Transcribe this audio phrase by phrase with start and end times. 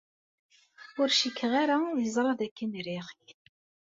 [0.99, 3.27] Ur cikkeɣ ara yeẓra dakken riɣ-k.